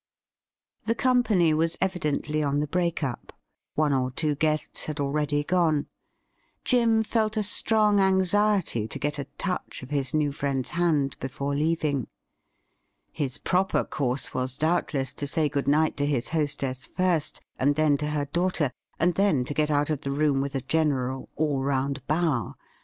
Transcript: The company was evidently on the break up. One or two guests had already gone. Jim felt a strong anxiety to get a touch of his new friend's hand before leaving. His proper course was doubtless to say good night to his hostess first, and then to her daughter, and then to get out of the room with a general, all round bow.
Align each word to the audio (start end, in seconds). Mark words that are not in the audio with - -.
The 0.87 0.95
company 0.95 1.53
was 1.53 1.77
evidently 1.79 2.41
on 2.41 2.59
the 2.59 2.65
break 2.65 3.03
up. 3.03 3.31
One 3.75 3.93
or 3.93 4.09
two 4.09 4.33
guests 4.33 4.87
had 4.87 4.99
already 4.99 5.43
gone. 5.43 5.85
Jim 6.65 7.03
felt 7.03 7.37
a 7.37 7.43
strong 7.43 7.99
anxiety 7.99 8.87
to 8.87 8.97
get 8.97 9.19
a 9.19 9.25
touch 9.37 9.83
of 9.83 9.91
his 9.91 10.11
new 10.15 10.31
friend's 10.31 10.71
hand 10.71 11.17
before 11.19 11.53
leaving. 11.53 12.07
His 13.11 13.37
proper 13.37 13.83
course 13.83 14.33
was 14.33 14.57
doubtless 14.57 15.13
to 15.13 15.27
say 15.27 15.47
good 15.47 15.67
night 15.67 15.95
to 15.97 16.07
his 16.07 16.29
hostess 16.29 16.87
first, 16.87 17.39
and 17.59 17.75
then 17.75 17.95
to 17.97 18.07
her 18.07 18.25
daughter, 18.25 18.71
and 18.97 19.13
then 19.13 19.45
to 19.45 19.53
get 19.53 19.69
out 19.69 19.91
of 19.91 20.01
the 20.01 20.09
room 20.09 20.41
with 20.41 20.55
a 20.55 20.61
general, 20.61 21.29
all 21.35 21.61
round 21.61 22.03
bow. 22.07 22.55